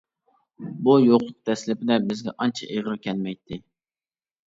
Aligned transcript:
بۇ 0.87 0.95
يوقلۇق 1.03 1.37
دەسلىپىدە 1.51 2.01
بىزگە 2.09 2.37
ئانچە 2.43 2.73
ئېغىر 2.73 3.01
كەلمەيتتى. 3.09 3.65